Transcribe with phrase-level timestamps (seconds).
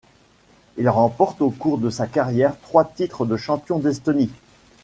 [0.77, 4.31] Il remporte au cours de sa carrière trois titres de champion d'Estonie.